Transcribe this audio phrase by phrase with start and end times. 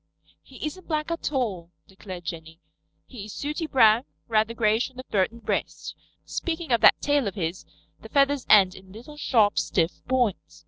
[0.41, 2.59] "He isn't black at all," declared Jenny.
[3.05, 5.93] "He is sooty brown, rather grayish on the throat and breast.
[6.25, 7.67] Speaking of that tail of his,
[8.01, 10.59] the feathers end in little, sharp, stiff points.